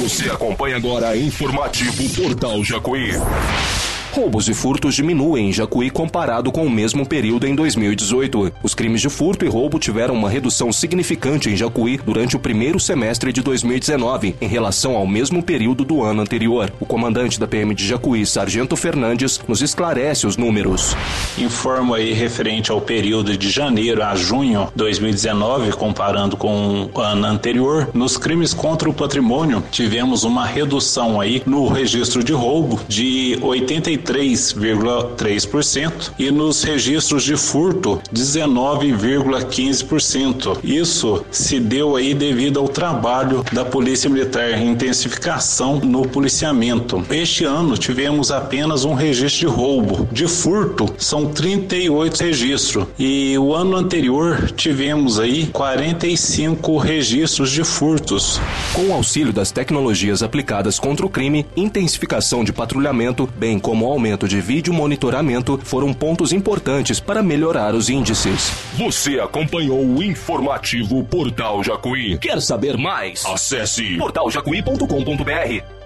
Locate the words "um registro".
48.84-49.48